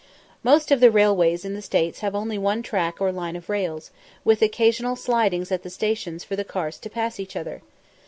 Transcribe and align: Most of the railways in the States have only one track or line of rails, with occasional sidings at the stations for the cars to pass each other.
Most 0.43 0.71
of 0.71 0.79
the 0.79 0.89
railways 0.89 1.45
in 1.45 1.53
the 1.53 1.61
States 1.61 1.99
have 1.99 2.15
only 2.15 2.35
one 2.39 2.63
track 2.63 2.99
or 2.99 3.11
line 3.11 3.35
of 3.35 3.49
rails, 3.49 3.91
with 4.23 4.41
occasional 4.41 4.95
sidings 4.95 5.51
at 5.51 5.61
the 5.61 5.69
stations 5.69 6.23
for 6.23 6.35
the 6.35 6.43
cars 6.43 6.79
to 6.79 6.89
pass 6.89 7.19
each 7.19 7.35
other. 7.35 7.61